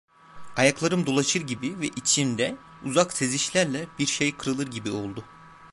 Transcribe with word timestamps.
Ayaklarım 0.55 1.05
dolaşır 1.05 1.41
gibi 1.41 1.79
ve 1.79 1.87
içimde, 1.87 2.55
uzak 2.85 3.13
sezişlerle, 3.13 3.87
bir 3.99 4.05
şey 4.05 4.35
kırılır 4.35 4.67
gibi 4.67 4.91
oldu. 4.91 5.23